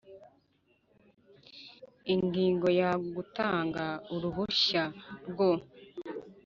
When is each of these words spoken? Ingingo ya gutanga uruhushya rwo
Ingingo 2.13 2.67
ya 2.79 2.91
gutanga 3.15 3.83
uruhushya 4.13 4.83
rwo 5.29 5.49